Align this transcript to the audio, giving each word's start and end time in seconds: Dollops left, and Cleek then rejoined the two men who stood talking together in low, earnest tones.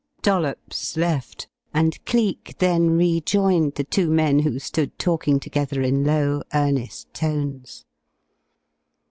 Dollops 0.23 0.97
left, 0.97 1.47
and 1.75 2.03
Cleek 2.05 2.55
then 2.57 2.89
rejoined 2.97 3.75
the 3.75 3.83
two 3.83 4.09
men 4.09 4.39
who 4.39 4.57
stood 4.57 4.97
talking 4.97 5.39
together 5.39 5.83
in 5.83 6.03
low, 6.03 6.41
earnest 6.55 7.13
tones. 7.13 7.85